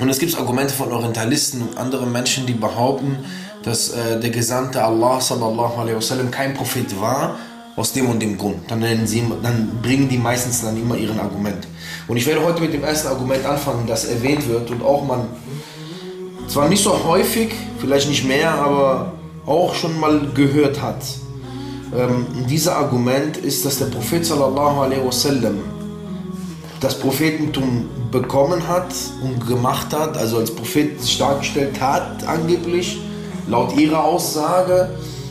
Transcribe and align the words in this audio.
Und 0.00 0.08
es 0.08 0.18
gibt 0.18 0.36
Argumente 0.38 0.72
von 0.72 0.90
Orientalisten 0.92 1.60
und 1.60 1.76
anderen 1.76 2.10
Menschen, 2.10 2.46
die 2.46 2.54
behaupten, 2.54 3.18
dass 3.62 3.90
äh, 3.90 4.18
der 4.18 4.30
Gesandte 4.30 4.82
Allah 4.82 5.20
sallallahu 5.20 5.78
alaihi 5.78 5.96
wasallam 5.96 6.30
kein 6.30 6.54
Prophet 6.54 6.98
war, 6.98 7.36
aus 7.76 7.92
dem 7.92 8.08
und 8.08 8.20
dem 8.20 8.36
Grund. 8.38 8.70
Dann, 8.70 9.06
sie, 9.06 9.22
dann 9.42 9.70
bringen 9.82 10.08
die 10.08 10.16
meistens 10.16 10.62
dann 10.62 10.76
immer 10.76 10.96
ihren 10.96 11.20
Argument. 11.20 11.66
Und 12.08 12.16
ich 12.16 12.26
werde 12.26 12.42
heute 12.42 12.62
mit 12.62 12.72
dem 12.72 12.82
ersten 12.82 13.08
Argument 13.08 13.44
anfangen, 13.44 13.86
das 13.86 14.06
erwähnt 14.06 14.48
wird 14.48 14.70
und 14.70 14.82
auch 14.82 15.04
man, 15.04 15.28
zwar 16.48 16.68
nicht 16.68 16.82
so 16.82 17.04
häufig, 17.04 17.52
vielleicht 17.78 18.08
nicht 18.08 18.24
mehr, 18.24 18.52
aber 18.52 19.12
auch 19.46 19.74
schon 19.74 19.98
mal 20.00 20.28
gehört 20.34 20.80
hat. 20.80 21.02
Ähm, 21.96 22.26
dieser 22.48 22.76
Argument 22.76 23.36
ist, 23.36 23.64
dass 23.64 23.78
der 23.78 23.86
Prophet 23.86 24.24
sallallahu 24.24 24.80
alaihi 24.80 25.04
wasallam 25.04 25.58
das 26.80 26.98
Prophetentum 26.98 27.88
bekommen 28.10 28.66
hat 28.66 28.92
und 29.22 29.46
gemacht 29.46 29.92
hat, 29.92 30.16
also 30.16 30.38
als 30.38 30.54
Prophet 30.54 31.00
sich 31.00 31.18
dargestellt 31.18 31.78
hat, 31.80 32.26
angeblich, 32.26 32.98
laut 33.46 33.76
ihrer 33.76 34.02
Aussage, 34.04 34.90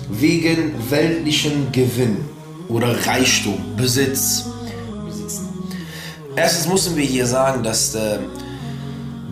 wegen 0.10 0.74
weltlichen 0.90 1.72
Gewinn 1.72 2.26
oder 2.68 3.06
Reichtum, 3.06 3.58
Besitz. 3.76 4.46
Erstens 6.36 6.72
müssen 6.72 6.96
wir 6.96 7.04
hier 7.04 7.26
sagen, 7.26 7.64
dass 7.64 7.92
der, 7.92 8.16
äh, 8.16 8.20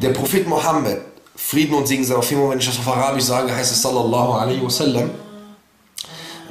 der 0.02 0.10
Prophet 0.10 0.48
Mohammed, 0.48 1.02
Frieden 1.36 1.76
und 1.76 1.88
Segen 1.88 2.04
sei 2.04 2.16
auf 2.16 2.32
ihm, 2.32 2.50
wenn 2.50 2.60
ich 2.60 2.66
das 2.66 2.80
auf 2.80 2.88
Arabisch 2.88 3.24
sage, 3.24 3.56
heißt 3.56 3.72
es 3.72 3.82
Sallallahu 3.82 4.34
alaihi 4.34 4.64
wasallam, 4.64 5.12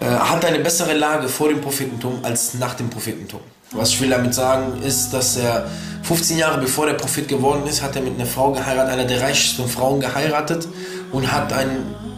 äh, 0.01 0.07
hat 0.07 0.45
eine 0.45 0.61
bessere 0.61 0.95
Lage 0.95 1.29
vor 1.29 1.49
dem 1.49 1.61
Prophetentum 1.61 2.21
als 2.23 2.55
nach 2.55 2.75
dem 2.75 2.89
Prophetentum. 2.89 3.41
Was 3.73 3.91
ich 3.91 4.01
will 4.01 4.11
damit 4.11 4.33
sagen, 4.33 4.81
ist, 4.83 5.11
dass 5.11 5.37
er 5.37 5.67
15 6.05 6.39
Jahre 6.39 6.61
bevor 6.61 6.87
der 6.87 6.95
Prophet 6.95 7.27
geworden 7.27 7.67
ist, 7.69 7.83
hat 7.83 7.97
er 7.97 8.03
mit 8.03 8.15
einer 8.15 8.27
Frau 8.27 8.53
geheiratet, 8.53 8.93
einer 8.93 9.05
der 9.05 9.21
reichsten 9.21 9.67
Frauen 9.67 10.01
geheiratet 10.01 10.69
und 11.11 11.33
hat 11.33 11.53
ein 11.53 11.69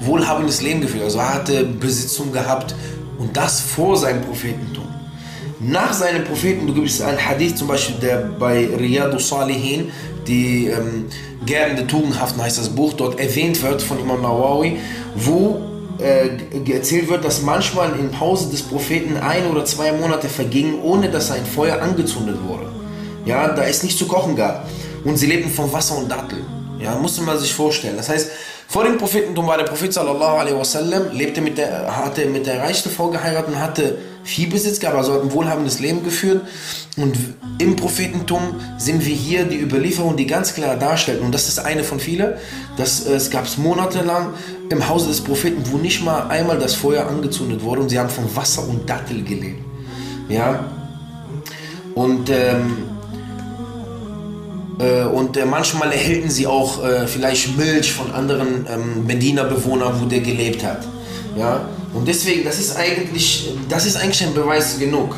wohlhabendes 0.01 0.61
Leben 0.61 0.83
geführt. 0.83 1.05
Also 1.05 1.19
er 1.19 1.35
hatte 1.35 1.65
Besitzung 1.65 2.33
gehabt 2.33 2.75
und 3.19 3.35
das 3.37 3.61
vor 3.61 3.97
seinem 3.97 4.21
Prophetentum. 4.21 4.85
Nach 5.61 5.93
seinem 5.93 6.25
Prophetentum 6.25 6.75
gibt 6.75 6.89
es 6.89 7.01
ein 7.01 7.17
Hadith 7.19 7.57
zum 7.57 7.69
Beispiel, 7.69 7.97
der 7.97 8.19
bei 8.39 8.69
Riyadu 8.79 9.19
Salihin, 9.19 9.91
die 10.27 10.67
ähm, 10.67 11.07
Gärten 11.47 11.77
der 11.77 11.87
Tugendhaften 11.87 12.43
heißt 12.43 12.59
das 12.59 12.69
Buch, 12.69 12.93
dort 12.93 13.19
erwähnt 13.19 13.61
wird 13.63 13.81
von 13.81 13.99
Imam 13.99 14.21
Nawawi, 14.21 14.77
wo 15.17 15.68
äh, 15.99 16.71
erzählt 16.71 17.09
wird, 17.09 17.25
dass 17.25 17.43
manchmal 17.43 17.99
im 17.99 18.19
Hause 18.21 18.51
des 18.51 18.63
Propheten 18.63 19.17
ein 19.17 19.47
oder 19.47 19.65
zwei 19.65 19.93
Monate 19.93 20.29
vergingen, 20.29 20.81
ohne 20.83 21.11
dass 21.11 21.31
ein 21.31 21.45
Feuer 21.45 21.81
angezündet 21.83 22.37
wurde. 22.47 22.71
Ja, 23.25 23.49
da 23.49 23.65
es 23.65 23.83
nicht 23.83 23.99
zu 23.99 24.07
kochen 24.07 24.37
gab. 24.37 24.69
Und 25.05 25.17
sie 25.17 25.27
lebten 25.27 25.51
von 25.51 25.73
Wasser 25.73 25.99
und 25.99 26.11
Datteln. 26.11 26.45
Ja, 26.81 26.95
musste 26.97 27.23
man 27.23 27.39
sich 27.39 27.53
vorstellen. 27.53 27.97
Das 27.97 28.09
heißt, 28.09 28.31
vor 28.69 28.85
dem 28.85 28.99
Prophetentum 28.99 29.47
war 29.47 29.57
der 29.57 29.65
Prophet 29.65 29.93
sallallahu 29.93 30.37
alaihi 30.37 30.57
wasallam, 30.57 31.11
lebte 31.13 31.41
mit 31.41 31.59
der, 31.59 31.97
hatte 31.97 32.27
mit 32.27 32.47
der 32.47 32.61
reichsten 32.61 32.91
Frau 32.91 33.09
geheiratet 33.09 33.55
und 33.55 33.61
hatte 33.61 33.99
Viehbesitz 34.25 34.81
gehabt, 34.81 34.97
also 34.97 35.15
hat 35.15 35.23
ein 35.23 35.33
wohlhabendes 35.33 35.81
Leben 35.81 36.05
geführt. 36.05 36.43
Und 36.97 37.17
im 37.59 37.77
Prophetentum 37.77 38.57
sind 38.77 39.05
wir 39.05 39.15
hier 39.15 39.45
die 39.45 39.59
Überlieferung, 39.59 40.17
die 40.17 40.27
ganz 40.27 40.55
klar 40.55 40.77
darstellt, 40.77 41.21
und 41.21 41.33
das 41.33 41.49
ist 41.49 41.59
eine 41.59 41.85
von 41.85 42.01
vielen, 42.01 42.35
dass 42.77 43.07
äh, 43.07 43.15
es 43.15 43.31
gab 43.31 43.47
monatelang 43.59 44.35
im 44.71 44.89
Hause 44.89 45.09
des 45.09 45.21
Propheten, 45.21 45.63
wo 45.71 45.79
nicht 45.79 46.05
mal 46.05 46.29
einmal 46.29 46.59
das 46.59 46.75
Feuer 46.75 47.07
angezündet 47.07 47.63
wurde 47.63 47.83
und 47.83 47.89
sie 47.89 47.99
haben 47.99 48.11
von 48.11 48.25
Wasser 48.35 48.67
und 48.69 48.89
Dattel 48.89 49.23
gelebt. 49.23 49.63
Ja, 50.29 50.65
und 51.95 52.29
ähm, 52.31 52.77
äh, 54.79 55.05
und 55.05 55.37
äh, 55.37 55.45
manchmal 55.45 55.93
erhielten 55.93 56.31
sie 56.31 56.47
auch 56.47 56.85
äh, 56.85 57.07
vielleicht 57.07 57.57
Milch 57.57 57.93
von 57.93 58.13
anderen 58.13 58.67
ähm, 58.71 59.07
Medina-Bewohnern, 59.07 60.01
wo 60.01 60.07
der 60.07 60.21
gelebt 60.21 60.65
hat. 60.65 60.87
Ja? 61.39 61.69
Und 61.95 62.07
deswegen, 62.07 62.45
das 62.45 62.59
ist 62.59 62.77
eigentlich, 62.77 63.51
das 63.69 63.87
ist 63.87 63.97
eigentlich 63.97 64.23
ein 64.25 64.35
Beweis 64.35 64.79
genug. 64.79 65.15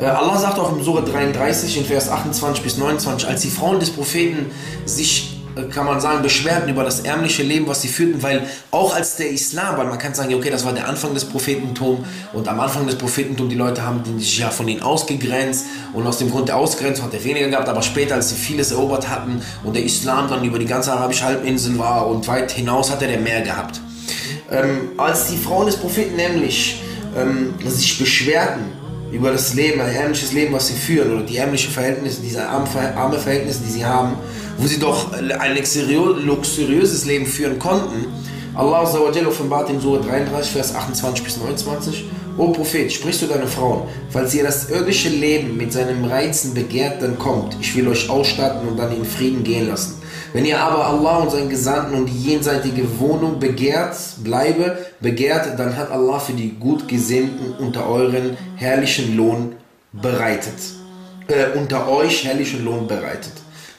Allah 0.00 0.36
sagt 0.36 0.58
auch 0.58 0.72
im 0.72 0.82
Surah 0.82 1.02
33 1.02 1.78
in 1.78 1.84
Vers 1.84 2.08
28 2.08 2.64
bis 2.64 2.76
29, 2.76 3.28
als 3.28 3.42
die 3.42 3.50
Frauen 3.50 3.78
des 3.78 3.90
Propheten 3.90 4.46
sich 4.84 5.32
kann 5.70 5.86
man 5.86 6.00
sagen, 6.00 6.22
beschwerten 6.22 6.70
über 6.70 6.82
das 6.82 7.00
ärmliche 7.00 7.42
Leben, 7.42 7.66
was 7.66 7.82
sie 7.82 7.88
führten, 7.88 8.22
weil 8.22 8.46
auch 8.70 8.94
als 8.94 9.16
der 9.16 9.30
Islam, 9.30 9.76
weil 9.76 9.86
man 9.86 9.98
kann 9.98 10.14
sagen, 10.14 10.34
okay, 10.34 10.50
das 10.50 10.64
war 10.64 10.72
der 10.72 10.88
Anfang 10.88 11.12
des 11.14 11.26
Prophetentums 11.26 12.06
und 12.32 12.48
am 12.48 12.58
Anfang 12.60 12.86
des 12.86 12.96
Prophetentums, 12.96 13.50
die 13.50 13.56
Leute 13.56 13.84
haben 13.84 14.02
sich 14.18 14.38
ja 14.38 14.50
von 14.50 14.66
ihnen 14.66 14.82
ausgegrenzt 14.82 15.66
und 15.92 16.06
aus 16.06 16.18
dem 16.18 16.30
Grund 16.30 16.48
der 16.48 16.56
Ausgrenzung 16.56 17.04
hat 17.04 17.14
er 17.14 17.22
weniger 17.24 17.48
gehabt, 17.48 17.68
aber 17.68 17.82
später, 17.82 18.14
als 18.14 18.30
sie 18.30 18.36
vieles 18.36 18.70
erobert 18.70 19.08
hatten 19.08 19.42
und 19.62 19.76
der 19.76 19.84
Islam 19.84 20.28
dann 20.28 20.44
über 20.44 20.58
die 20.58 20.66
ganze 20.66 20.92
arabische 20.92 21.24
Halbinsel 21.24 21.78
war 21.78 22.06
und 22.06 22.26
weit 22.28 22.52
hinaus, 22.52 22.90
hat 22.90 23.02
er 23.02 23.18
mehr 23.18 23.42
gehabt. 23.42 23.80
Ähm, 24.50 24.90
als 24.96 25.28
die 25.28 25.36
Frauen 25.36 25.66
des 25.66 25.76
Propheten 25.76 26.16
nämlich 26.16 26.82
ähm, 27.16 27.54
sich 27.66 27.98
beschwerten 27.98 28.72
über 29.12 29.30
das 29.30 29.54
Leben, 29.54 29.80
ein 29.80 29.94
ärmliches 29.94 30.32
Leben, 30.32 30.54
was 30.54 30.68
sie 30.68 30.74
führen 30.74 31.12
oder 31.12 31.22
die 31.22 31.36
ärmlichen 31.36 31.70
Verhältnisse, 31.70 32.22
diese 32.22 32.48
arme 32.48 33.18
Verhältnisse, 33.18 33.60
die 33.66 33.70
sie 33.70 33.84
haben, 33.84 34.14
wo 34.56 34.66
sie 34.66 34.78
doch 34.78 35.12
ein 35.12 35.56
luxuriöses 36.24 37.04
Leben 37.04 37.26
führen 37.26 37.58
konnten. 37.58 38.06
Allah 38.54 38.82
offenbart 39.26 39.70
in 39.70 39.80
Surah 39.80 40.02
33, 40.02 40.52
Vers 40.52 40.74
28 40.74 41.24
bis 41.24 41.36
29. 41.38 42.04
O 42.38 42.48
Prophet, 42.48 42.90
sprich 42.90 43.18
zu 43.18 43.26
deinen 43.26 43.48
Frauen, 43.48 43.82
falls 44.08 44.34
ihr 44.34 44.42
das 44.42 44.70
irdische 44.70 45.10
Leben 45.10 45.56
mit 45.58 45.72
seinen 45.72 46.04
Reizen 46.06 46.54
begehrt, 46.54 47.02
dann 47.02 47.18
kommt. 47.18 47.56
Ich 47.60 47.76
will 47.76 47.88
euch 47.88 48.08
ausstatten 48.08 48.66
und 48.68 48.78
dann 48.78 48.94
in 48.96 49.04
Frieden 49.04 49.44
gehen 49.44 49.68
lassen. 49.68 50.01
Wenn 50.32 50.46
ihr 50.46 50.58
aber 50.60 50.86
Allah 50.86 51.18
und 51.18 51.30
seinen 51.30 51.50
Gesandten 51.50 51.94
und 51.94 52.06
die 52.06 52.30
jenseitige 52.30 52.98
Wohnung 52.98 53.38
begehrt, 53.38 53.96
bleibe, 54.24 54.78
begehrt, 55.00 55.58
dann 55.58 55.76
hat 55.76 55.90
Allah 55.90 56.18
für 56.18 56.32
die 56.32 56.54
Gutgesinnten 56.58 57.52
unter 57.58 57.86
euren 57.86 58.36
herrlichen 58.56 59.16
Lohn 59.16 59.56
bereitet. 59.92 60.54
Äh, 61.28 61.56
unter 61.58 61.88
euch 61.88 62.24
herrlichen 62.24 62.64
Lohn 62.64 62.86
bereitet. 62.86 63.32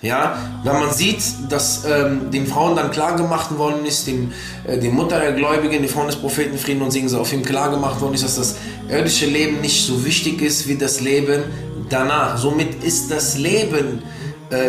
Ja, 0.04 0.38
wenn 0.64 0.74
man 0.74 0.94
sieht, 0.94 1.24
dass 1.50 1.86
ähm, 1.86 2.30
den 2.30 2.46
Frauen 2.46 2.76
dann 2.76 2.92
klar 2.92 3.16
gemacht 3.16 3.58
worden 3.58 3.86
ist, 3.86 4.06
dem, 4.06 4.34
äh, 4.68 4.78
die 4.78 4.90
Mutter 4.90 5.18
der 5.18 5.32
Gläubigen, 5.32 5.82
die 5.82 5.88
Frauen 5.88 6.08
des 6.08 6.18
Propheten 6.18 6.58
Frieden 6.58 6.82
und 6.82 6.92
Segen 6.92 7.14
auf 7.16 7.32
ihm 7.32 7.42
klar 7.42 7.72
gemacht 7.72 8.02
worden 8.02 8.14
ist, 8.14 8.24
dass 8.24 8.36
das 8.36 8.56
irdische 8.90 9.26
Leben 9.26 9.62
nicht 9.62 9.86
so 9.86 10.06
wichtig 10.06 10.42
ist 10.42 10.68
wie 10.68 10.76
das 10.76 11.00
Leben 11.00 11.44
danach. 11.90 12.38
Somit 12.38 12.84
ist 12.84 13.12
das 13.12 13.38
Leben 13.38 14.04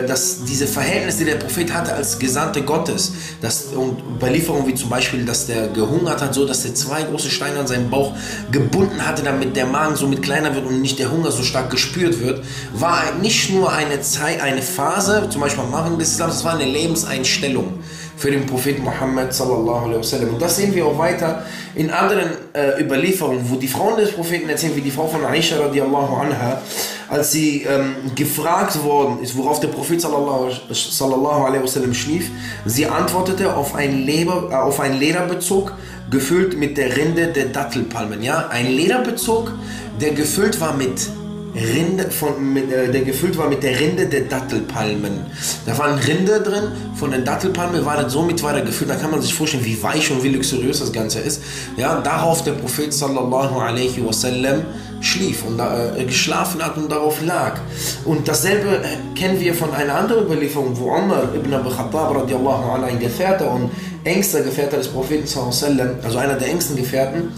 dass 0.07 0.45
diese 0.45 0.67
Verhältnisse, 0.67 1.19
die 1.19 1.25
der 1.27 1.37
Prophet 1.37 1.73
hatte 1.73 1.95
als 1.95 2.19
Gesandte 2.19 2.63
Gottes, 2.63 3.13
dass, 3.41 3.67
und 3.67 3.99
Überlieferungen 4.17 4.67
wie 4.67 4.75
zum 4.75 4.89
Beispiel, 4.89 5.25
dass 5.25 5.47
der 5.47 5.69
gehungert 5.69 6.23
hat, 6.23 6.35
so 6.35 6.47
dass 6.47 6.65
er 6.65 6.75
zwei 6.75 7.03
große 7.03 7.31
Steine 7.31 7.61
an 7.61 7.67
seinem 7.67 7.91
Bauch 7.91 8.15
gebunden 8.51 9.07
hatte, 9.07 9.23
damit 9.23 9.57
der 9.57 9.67
Magen 9.67 9.97
somit 9.97 10.23
kleiner 10.23 10.55
wird 10.55 10.67
und 10.67 10.81
nicht 10.81 10.99
der 10.99 11.11
Hunger 11.11 11.31
so 11.31 11.43
stark 11.43 11.71
gespürt 11.71 12.21
wird, 12.21 12.45
war 12.73 13.03
nicht 13.21 13.51
nur 13.51 13.73
eine 13.73 14.01
Zeit, 14.01 14.41
eine 14.41 14.63
Phase, 14.63 15.29
zum 15.31 15.41
Beispiel 15.41 15.65
am 15.65 15.75
Anfang 15.75 15.99
des 15.99 16.13
Islams, 16.13 16.37
es 16.37 16.45
war 16.45 16.55
eine 16.55 16.65
Lebenseinstellung 16.65 17.75
für 18.17 18.31
den 18.31 18.47
Propheten 18.47 18.85
Muhammad 18.85 19.35
sallallahu 19.35 19.87
alaihi 19.87 19.99
wasallam. 19.99 20.35
Und 20.35 20.43
das 20.43 20.57
sehen 20.57 20.75
wir 20.75 20.87
auch 20.87 20.99
weiter 20.99 21.45
in 21.75 21.91
anderen 21.91 22.31
äh, 22.53 22.81
Überlieferungen, 22.81 23.45
wo 23.51 23.57
die 23.57 23.69
Frauen 23.69 23.97
des 23.97 24.13
Propheten 24.13 24.49
erzählen, 24.49 24.77
wie 24.77 24.81
die 24.81 24.91
Frau 24.91 25.07
von 25.09 25.25
Aisha 25.25 25.59
radiallahu 25.59 26.15
anha, 26.15 26.61
als 27.09 27.33
sie 27.33 27.63
ähm, 27.63 27.97
gefragt 28.15 28.83
worden 28.83 29.19
ist, 29.21 29.37
worauf 29.37 29.61
der 29.61 29.69
Prophet 29.69 30.01
sallallahu, 30.01 31.45
alaihi 31.45 31.63
wasallam 31.63 31.93
schlief, 31.95 32.31
sie 32.65 32.87
antwortete 32.87 33.55
auf 33.55 33.75
ein, 33.75 34.05
Leber, 34.05 34.49
äh, 34.51 34.55
auf 34.55 34.81
ein 34.81 34.99
Lederbezug, 34.99 35.73
gefüllt 36.11 36.57
mit 36.57 36.77
der 36.77 36.97
Rinde 36.97 37.29
der 37.29 37.47
Dattelpalmen. 37.47 38.23
Ja? 38.23 38.49
Ein 38.49 38.71
Lederbezug, 38.71 39.53
der 40.01 40.13
gefüllt 40.13 40.61
war 40.61 40.75
mit 40.75 41.09
Rinde 41.55 42.11
von, 42.11 42.53
mit, 42.53 42.71
äh, 42.73 42.91
der 42.91 43.03
gefüllt 43.03 43.39
war 43.39 43.49
mit 43.49 43.63
der 43.63 43.79
Rinde 43.79 44.07
der 44.07 44.23
Dattelpalmen. 44.23 45.21
Da 45.67 45.79
waren 45.79 45.99
Rinde 45.99 46.41
drin 46.41 46.65
von 46.97 47.13
den 47.13 47.25
Dattelpalmen, 47.25 47.85
war 47.85 47.97
das 47.97 48.13
somit 48.13 48.43
war 48.43 48.53
der 48.53 48.63
gefüllt. 48.63 48.91
Da 48.91 48.97
kann 48.97 49.11
man 49.11 49.23
sich 49.23 49.35
vorstellen, 49.35 49.65
wie 49.65 49.81
weich 49.83 50.11
und 50.11 50.23
wie 50.25 50.31
luxuriös 50.31 50.81
das 50.81 50.93
Ganze 50.93 51.21
ist. 51.21 51.43
Ja, 51.77 52.01
darauf 52.01 52.43
der 52.43 52.53
Prophet 52.53 52.93
sallallahu 52.93 53.61
alaihi 53.61 54.05
wasallam 54.05 54.63
schlief 55.01 55.45
und 55.45 55.61
äh, 55.61 56.05
geschlafen 56.05 56.65
hat 56.65 56.77
und 56.77 56.91
darauf 56.91 57.23
lag. 57.23 57.61
Und 58.05 58.27
dasselbe 58.27 58.79
äh, 58.79 59.19
kennen 59.19 59.39
wir 59.39 59.55
von 59.55 59.73
einer 59.73 59.95
anderen 59.95 60.25
Überlieferung, 60.25 60.77
wo 60.79 60.95
Umar 60.95 61.35
ibn 61.35 61.53
Abu 61.53 61.71
Khattab 61.71 62.17
radiallahu 62.17 62.73
anhu, 62.73 62.87
ein 62.87 62.99
Gefährter 62.99 63.51
und 63.51 63.71
engster 64.03 64.43
Gefährter 64.43 64.79
des 64.79 64.89
Propheten 64.89 65.27
sallallahu 65.27 65.53
alaihi 65.53 65.79
wasallam, 65.79 66.05
also 66.05 66.19
einer 66.19 66.35
der 66.35 66.49
engsten 66.49 66.77
Gefährten, 66.77 67.33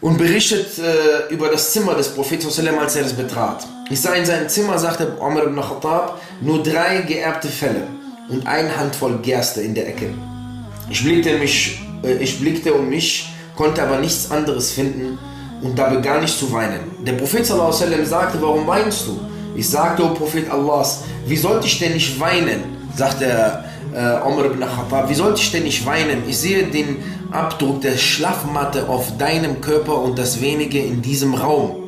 und 0.00 0.18
berichtet 0.18 0.78
äh, 0.78 1.32
über 1.32 1.48
das 1.48 1.72
Zimmer 1.72 1.94
des 1.94 2.08
Propheten, 2.08 2.48
als 2.78 2.96
er 2.96 3.06
es 3.06 3.12
betrat. 3.12 3.66
Ich 3.90 4.00
sah 4.00 4.14
in 4.14 4.26
seinem 4.26 4.48
Zimmer, 4.48 4.78
sagte 4.78 5.16
Umar 5.18 5.44
ibn 5.44 5.60
Khattab, 5.60 6.20
nur 6.40 6.62
drei 6.62 7.02
geerbte 7.02 7.48
Fälle 7.48 7.86
und 8.28 8.46
eine 8.46 8.76
Handvoll 8.76 9.18
Gerste 9.22 9.62
in 9.62 9.74
der 9.74 9.88
Ecke. 9.88 10.12
Ich 10.90 11.02
blickte, 11.02 11.38
mich, 11.38 11.80
äh, 12.02 12.14
ich 12.14 12.40
blickte 12.40 12.74
um 12.74 12.88
mich, 12.88 13.32
konnte 13.56 13.82
aber 13.82 13.98
nichts 13.98 14.30
anderes 14.30 14.72
finden 14.72 15.18
und 15.62 15.78
da 15.78 15.88
begann 15.88 16.22
ich 16.22 16.36
zu 16.36 16.52
weinen. 16.52 16.80
Der 17.04 17.12
Prophet 17.12 17.46
sagte, 17.46 18.40
warum 18.40 18.66
weinst 18.66 19.06
du? 19.06 19.18
Ich 19.54 19.68
sagte, 19.68 20.04
o 20.04 20.14
Prophet 20.14 20.50
Allahs, 20.50 21.04
wie 21.26 21.36
sollte 21.36 21.66
ich 21.66 21.78
denn 21.78 21.94
nicht 21.94 22.20
weinen, 22.20 22.62
sagt 22.94 23.22
der 23.22 23.64
äh, 23.96 24.20
Umar 24.26 24.44
ibn 24.44 24.60
Khattab, 24.60 25.08
wie 25.08 25.14
sollte 25.14 25.40
ich 25.40 25.50
denn 25.50 25.62
nicht 25.62 25.86
weinen? 25.86 26.28
Ich 26.28 26.38
sehe 26.38 26.64
den 26.64 26.98
Abdruck 27.30 27.80
der 27.80 27.96
Schlafmatte 27.96 28.88
auf 28.88 29.16
deinem 29.16 29.60
Körper 29.60 29.98
und 30.02 30.18
das 30.18 30.40
wenige 30.40 30.78
in 30.78 31.00
diesem 31.00 31.34
Raum. 31.34 31.84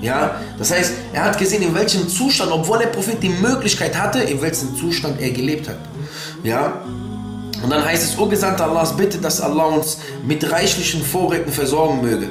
Ja, 0.00 0.36
das 0.58 0.70
heißt, 0.70 0.92
er 1.12 1.24
hat 1.24 1.38
gesehen, 1.38 1.62
in 1.62 1.74
welchem 1.74 2.06
Zustand, 2.06 2.52
obwohl 2.52 2.78
der 2.78 2.86
Prophet 2.86 3.20
die 3.22 3.30
Möglichkeit 3.30 3.98
hatte, 3.98 4.20
in 4.20 4.40
welchem 4.40 4.76
Zustand 4.76 5.20
er 5.20 5.30
gelebt 5.30 5.68
hat. 5.68 5.78
Ja, 6.44 6.82
und 7.62 7.70
dann 7.70 7.84
heißt 7.84 8.04
es, 8.04 8.18
O 8.18 8.26
Gesandter 8.26 8.70
Allahs, 8.70 8.96
bitte, 8.96 9.18
dass 9.18 9.40
Allah 9.40 9.64
uns 9.64 9.98
mit 10.24 10.48
reichlichen 10.52 11.02
Vorräten 11.02 11.50
versorgen 11.50 12.00
möge. 12.02 12.28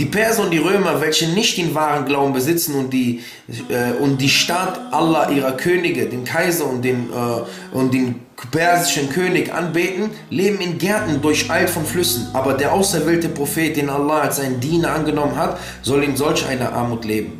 Die 0.00 0.06
Perser 0.06 0.44
und 0.44 0.50
die 0.50 0.56
Römer, 0.56 1.02
welche 1.02 1.28
nicht 1.28 1.58
den 1.58 1.74
wahren 1.74 2.06
Glauben 2.06 2.32
besitzen 2.32 2.74
und 2.74 2.90
die, 2.90 3.20
äh, 3.68 3.92
und 4.00 4.18
die 4.18 4.30
Staat 4.30 4.80
Allah 4.92 5.28
ihrer 5.28 5.52
Könige, 5.52 6.06
den 6.06 6.24
Kaiser 6.24 6.66
und 6.66 6.82
den, 6.82 7.10
äh, 7.10 7.76
und 7.76 7.92
den 7.92 8.14
persischen 8.50 9.10
König 9.10 9.52
anbeten, 9.52 10.08
leben 10.30 10.58
in 10.62 10.78
Gärten 10.78 11.20
durcheilt 11.20 11.68
von 11.68 11.84
Flüssen. 11.84 12.28
Aber 12.32 12.54
der 12.54 12.72
auserwählte 12.72 13.28
Prophet, 13.28 13.76
den 13.76 13.90
Allah 13.90 14.20
als 14.22 14.36
seinen 14.36 14.58
Diener 14.58 14.92
angenommen 14.92 15.36
hat, 15.36 15.58
soll 15.82 16.02
in 16.02 16.16
solch 16.16 16.46
einer 16.46 16.72
Armut 16.72 17.04
leben. 17.04 17.38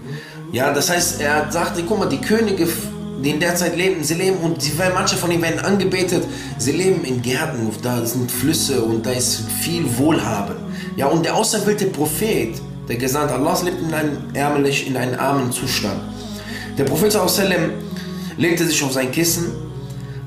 Ja, 0.53 0.71
das 0.71 0.91
heißt, 0.91 1.23
er 1.23 1.51
sagte, 1.51 1.83
guck 1.89 1.99
mal, 1.99 2.11
die 2.11 2.21
Könige, 2.21 2.69
die 3.23 3.31
in 3.31 3.41
der 3.41 3.55
Zeit 3.55 3.77
leben, 3.77 4.03
sie 4.03 4.15
leben 4.15 4.39
und 4.39 4.63
sie, 4.63 4.73
manche 4.95 5.17
von 5.17 5.31
ihnen 5.31 5.43
werden 5.43 5.61
angebetet, 5.61 6.25
sie 6.59 6.73
leben 6.73 7.05
in 7.05 7.21
Gärten, 7.23 7.71
da 7.83 8.05
sind 8.05 8.31
Flüsse 8.31 8.83
und 8.83 9.05
da 9.05 9.11
ist 9.11 9.43
viel 9.61 9.85
Wohlhaben. 9.99 10.57
Ja, 10.97 11.07
und 11.07 11.25
der 11.25 11.35
auserwählte 11.35 11.87
Prophet, 11.87 12.55
der 12.89 12.97
Gesandte 12.97 13.35
Allahs, 13.35 13.63
lebt 13.63 13.81
in 13.81 13.93
einem 13.93 14.19
ärmlich, 14.35 14.87
in 14.87 14.97
einem 14.97 15.19
armen 15.19 15.53
Zustand. 15.53 16.01
Der 16.79 16.85
Prophet 16.85 17.13
sallam, 17.13 17.73
legte 18.37 18.67
sich 18.67 18.83
auf 18.83 18.93
sein 18.93 19.11
Kissen, 19.13 19.53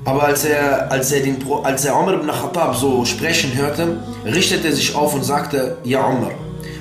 aber 0.05 0.23
als 0.23 0.43
er, 0.45 0.91
als 0.91 1.11
er, 1.11 1.21
den, 1.21 1.37
als 1.63 1.85
er 1.85 1.97
Umar 1.97 2.15
ibn 2.15 2.27
Khattab 2.27 2.75
so 2.75 3.05
sprechen 3.05 3.55
hörte, 3.55 3.97
richtete 4.25 4.67
er 4.67 4.73
sich 4.73 4.93
auf 4.95 5.13
und 5.13 5.23
sagte, 5.23 5.77
Ja 5.83 6.05
Umar, 6.05 6.31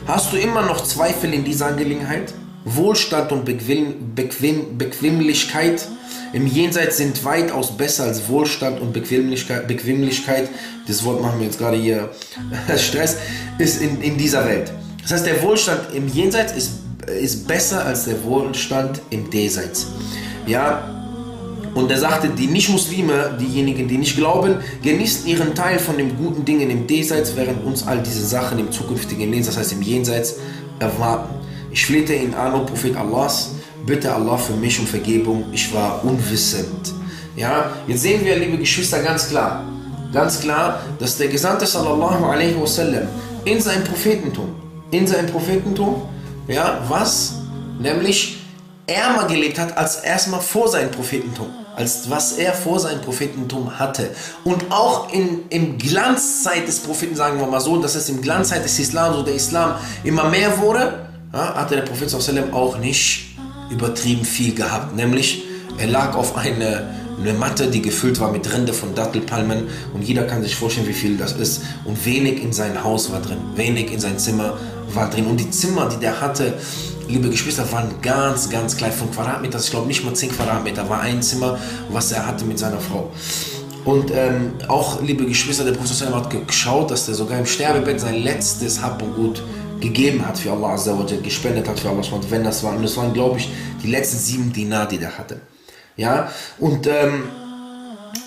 hast 0.07 0.33
du 0.33 0.37
immer 0.37 0.63
noch 0.63 0.83
Zweifel 0.83 1.33
in 1.33 1.45
dieser 1.45 1.67
Angelegenheit? 1.67 2.35
Wohlstand 2.65 3.33
und 3.33 3.45
Bequem, 3.45 4.15
Bequem, 4.15 4.79
Bequemlichkeit 4.79 5.87
im 6.33 6.47
Jenseits 6.47 6.97
sind 6.97 7.25
weitaus 7.25 7.77
besser 7.77 8.05
als 8.05 8.29
Wohlstand 8.29 8.81
und 8.81 8.93
Bequemlichkeit. 8.93 9.69
Bequemlichkeit 9.69 10.49
das 10.87 11.05
Wort 11.05 11.21
machen 11.21 11.39
wir 11.39 11.47
jetzt 11.47 11.59
gerade 11.59 11.77
hier 11.77 12.11
Stress, 12.77 13.19
ist 13.59 13.83
in, 13.83 14.01
in 14.01 14.17
dieser 14.17 14.45
Welt. 14.47 14.73
Das 15.03 15.13
heißt, 15.13 15.27
der 15.27 15.43
Wohlstand 15.43 15.95
im 15.95 16.09
Jenseits 16.09 16.53
ist, 16.53 16.71
ist 17.21 17.47
besser 17.47 17.85
als 17.85 18.05
der 18.05 18.23
Wohlstand 18.25 19.01
im 19.11 19.29
Diesseits. 19.31 19.89
Ja, 20.47 20.89
und 21.75 21.91
er 21.91 21.99
sagte, 21.99 22.29
die 22.29 22.47
Nicht-Muslime, 22.47 23.37
diejenigen, 23.41 23.89
die 23.89 23.97
nicht 23.97 24.17
glauben, 24.17 24.57
genießen 24.83 25.27
ihren 25.27 25.55
Teil 25.55 25.79
von 25.79 25.97
den 25.97 26.17
guten 26.17 26.45
Dingen 26.45 26.71
im 26.71 26.87
Diesseits, 26.87 27.35
während 27.35 27.65
uns 27.65 27.87
all 27.87 28.03
diese 28.03 28.25
Sachen 28.27 28.59
im 28.59 28.71
zukünftigen 28.71 29.31
Leben, 29.31 29.45
das 29.45 29.57
heißt 29.57 29.73
im 29.73 29.83
Jenseits, 29.83 30.37
erwarten. 30.79 31.35
Ich 31.73 31.87
flehte 31.87 32.13
ihn 32.15 32.35
an, 32.35 32.53
O 32.55 32.67
Prophet 32.67 32.95
Allahs, 32.97 33.53
bitte 33.87 34.15
Allah 34.15 34.37
für 34.37 34.53
mich 34.53 34.79
um 34.79 34.87
Vergebung, 34.87 35.47
ich 35.53 35.73
war 35.73 36.05
unwissend. 36.05 36.93
Ja, 37.35 37.73
jetzt 37.87 38.03
sehen 38.03 38.23
wir, 38.25 38.37
liebe 38.37 38.59
Geschwister, 38.59 39.03
ganz 39.03 39.29
klar, 39.29 39.65
ganz 40.13 40.41
klar, 40.41 40.83
dass 40.99 41.17
der 41.17 41.29
Gesandte 41.29 41.67
sallallahu 41.67 42.27
alaihi 42.27 42.61
wasallam 42.61 43.09
in 43.47 43.59
seinem 43.59 43.85
Prophetentum, 43.85 44.55
in 44.91 45.07
seinem 45.07 45.29
Prophetentum, 45.29 46.03
ja, 46.47 46.79
was 46.89 47.37
nämlich 47.81 48.45
ärmer 48.87 49.27
gelebt 49.27 49.59
hat 49.59 49.75
als 49.79 49.97
erstmal 49.97 50.41
vor 50.41 50.69
seinem 50.69 50.91
Prophetentum, 50.91 51.49
als 51.75 52.11
was 52.11 52.33
er 52.33 52.53
vor 52.53 52.81
seinem 52.81 53.01
Prophetentum 53.01 53.79
hatte. 53.79 54.11
Und 54.45 54.71
auch 54.71 55.11
in, 55.11 55.49
in 55.49 55.79
Glanzzeit 55.79 56.69
des 56.69 56.81
Propheten, 56.81 57.17
sagen 57.17 57.41
wir 57.41 57.47
mal 57.47 57.61
so, 57.61 57.81
dass 57.81 57.95
es 57.95 58.11
im 58.11 58.21
Glanzzeit 58.21 58.63
des 58.63 58.79
Islam, 58.79 59.15
so 59.15 59.23
der 59.23 59.37
Islam 59.37 59.77
immer 60.05 60.29
mehr 60.29 60.59
wurde, 60.59 61.12
ja, 61.33 61.55
hatte 61.55 61.77
der 61.77 61.83
Prophet 61.83 62.15
auch 62.53 62.79
nicht 62.79 63.37
übertrieben 63.71 64.25
viel 64.25 64.55
gehabt. 64.55 64.95
Nämlich, 64.95 65.45
er 65.79 65.87
lag 65.87 66.15
auf 66.15 66.37
eine, 66.37 66.91
eine 67.19 67.33
Matte, 67.33 67.69
die 67.69 67.81
gefüllt 67.81 68.21
war 68.21 68.31
mit 68.31 68.53
Rinde 68.53 68.73
von 68.73 68.95
Dattelpalmen 68.95 69.69
und 69.95 70.03
jeder 70.03 70.25
kann 70.25 70.43
sich 70.43 70.57
vorstellen, 70.57 70.87
wie 70.89 70.93
viel 70.93 71.17
das 71.17 71.33
ist. 71.33 71.63
Und 71.85 72.05
wenig 72.05 72.43
in 72.43 72.53
sein 72.53 72.85
Haus 72.85 73.11
war 73.11 73.21
drin, 73.21 73.39
wenig 73.55 73.93
in 73.93 74.01
sein 74.01 74.19
Zimmer 74.19 74.59
war 74.93 75.09
drin. 75.09 75.27
Und 75.27 75.39
die 75.39 75.51
Zimmer, 75.51 75.89
die 75.89 75.97
der 75.99 76.21
hatte, 76.21 76.55
liebe 77.09 77.31
Geschwister, 77.31 77.71
waren 77.73 77.89
ganz, 78.03 78.51
ganz 78.51 78.77
klein 78.77 78.93
von 78.93 79.11
Quadratmeter. 79.11 79.59
Ich 79.59 79.71
glaube 79.71 79.87
nicht 79.87 80.05
mal 80.05 80.15
10 80.15 80.33
Quadratmeter 80.33 80.89
war 80.89 81.01
ein 81.01 81.23
Zimmer, 81.23 81.59
was 81.91 82.13
er 82.13 82.27
hatte 82.27 82.45
mit 82.45 82.59
seiner 82.59 82.81
Frau. 82.81 83.11
Und 83.85 84.13
ähm, 84.13 84.53
auch, 84.69 85.03
liebe 85.03 85.25
Geschwister, 85.25 85.65
der 85.65 85.73
Prophet 85.73 86.15
hat 86.15 86.47
geschaut, 86.47 86.91
dass 86.91 87.09
er 87.09 87.15
sogar 87.15 87.39
im 87.39 87.47
Sterbebett 87.47 88.01
sein 88.01 88.23
letztes 88.23 88.81
Hab 88.81 89.03
und 89.03 89.17
Gut 89.17 89.43
gegeben 89.83 90.27
hat 90.27 90.39
für 90.39 90.53
Allah 90.53 90.75
Azza 90.75 90.97
gespendet 91.23 91.69
hat 91.69 91.79
für 91.79 91.91
Allah, 91.91 92.03
wenn 92.31 92.45
das 92.45 92.63
waren. 92.65 92.77
Und 92.77 92.83
das 92.85 92.97
waren, 92.97 93.13
glaube 93.13 93.39
ich, 93.39 93.51
die 93.83 93.89
letzten 93.89 94.19
sieben 94.19 94.53
Dinar, 94.53 94.89
die 94.89 94.99
der 94.99 95.19
hatte. 95.19 95.41
Ja, 95.97 96.33
und 96.59 96.87
ähm, 96.87 97.25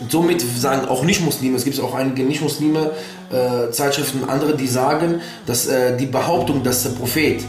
somit 0.10 0.42
sagen 0.42 0.88
auch 0.88 1.04
Nicht-Muslime, 1.04 1.56
es 1.56 1.64
gibt 1.64 1.80
auch 1.80 1.96
einige 1.96 2.24
Nicht-Muslime, 2.24 2.92
äh, 3.32 3.72
Zeitschriften, 3.72 4.30
andere, 4.30 4.56
die 4.56 4.68
sagen, 4.68 5.22
dass 5.48 5.66
äh, 5.66 5.98
die 5.98 6.06
Behauptung, 6.06 6.62
dass 6.62 6.84
der 6.84 6.92
Prophet 6.92 7.44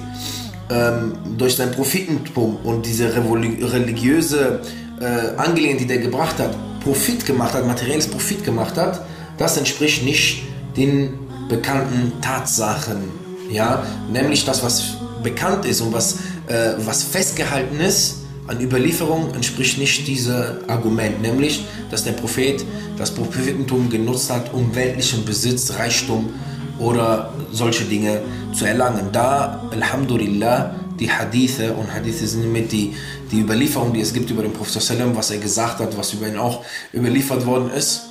ähm, 0.70 1.12
durch 1.36 1.56
sein 1.56 1.70
Prophetentum 1.72 2.56
und 2.64 2.86
diese 2.86 3.14
religiöse 3.14 4.60
äh, 5.00 5.36
Angelegenheit, 5.36 5.80
die 5.80 5.86
der 5.86 5.98
gebracht 5.98 6.38
hat, 6.38 6.56
Profit 6.80 7.26
gemacht 7.26 7.52
hat, 7.52 7.66
materielles 7.66 8.06
Profit 8.06 8.44
gemacht 8.44 8.76
hat, 8.76 9.02
das 9.36 9.58
entspricht 9.58 10.04
nicht 10.04 10.44
den 10.76 11.18
bekannten 11.48 12.12
Tatsachen 12.20 13.25
ja, 13.50 13.84
nämlich 14.10 14.44
das, 14.44 14.62
was 14.62 14.96
bekannt 15.22 15.64
ist 15.64 15.80
und 15.80 15.92
was, 15.92 16.18
äh, 16.46 16.74
was 16.78 17.02
festgehalten 17.02 17.80
ist 17.80 18.18
an 18.46 18.60
Überlieferung, 18.60 19.34
entspricht 19.34 19.78
nicht 19.78 20.06
diesem 20.06 20.34
Argument, 20.68 21.20
nämlich, 21.20 21.64
dass 21.90 22.04
der 22.04 22.12
Prophet 22.12 22.64
das 22.96 23.10
Prophetentum 23.10 23.90
genutzt 23.90 24.30
hat, 24.30 24.52
um 24.54 24.74
weltlichen 24.74 25.24
Besitz, 25.24 25.72
Reichtum 25.72 26.32
oder 26.78 27.32
solche 27.52 27.84
Dinge 27.84 28.20
zu 28.52 28.64
erlangen. 28.64 29.08
Da, 29.12 29.68
Alhamdulillah, 29.72 30.76
die 31.00 31.10
Hadithe 31.10 31.74
und 31.74 31.92
Hadithe 31.92 32.26
sind 32.26 32.52
mit 32.52 32.70
die, 32.72 32.94
die 33.30 33.40
Überlieferung, 33.40 33.92
die 33.92 34.00
es 34.00 34.12
gibt 34.12 34.30
über 34.30 34.42
den 34.42 34.52
Prophet 34.52 34.76
was 35.14 35.30
er 35.30 35.38
gesagt 35.38 35.80
hat, 35.80 35.96
was 35.98 36.12
über 36.12 36.28
ihn 36.28 36.36
auch 36.36 36.64
überliefert 36.94 37.44
worden 37.44 37.70
ist, 37.70 38.02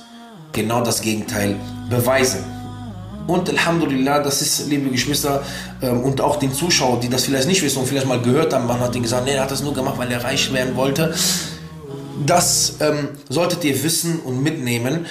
genau 0.52 0.82
das 0.82 1.00
Gegenteil 1.00 1.56
beweisen. 1.88 2.55
Und 3.26 3.48
Alhamdulillah, 3.50 4.20
das 4.20 4.40
ist, 4.40 4.68
liebe 4.68 4.88
Geschwister, 4.90 5.42
ähm, 5.82 6.02
und 6.02 6.20
auch 6.20 6.36
den 6.36 6.52
Zuschauern, 6.52 7.00
die 7.00 7.08
das 7.08 7.24
vielleicht 7.24 7.48
nicht 7.48 7.62
wissen 7.62 7.78
und 7.78 7.86
vielleicht 7.86 8.06
mal 8.06 8.20
gehört 8.20 8.52
haben, 8.52 8.66
man 8.66 8.80
hat 8.80 8.94
ihnen 8.94 9.02
gesagt, 9.02 9.24
nee, 9.24 9.34
er 9.34 9.42
hat 9.42 9.50
das 9.50 9.62
nur 9.62 9.74
gemacht, 9.74 9.98
weil 9.98 10.10
er 10.12 10.22
reich 10.22 10.52
werden 10.52 10.76
wollte. 10.76 11.14
Das 12.24 12.76
ähm, 12.80 13.08
solltet 13.28 13.64
ihr 13.64 13.82
wissen 13.82 14.20
und 14.20 14.42
mitnehmen. 14.42 15.06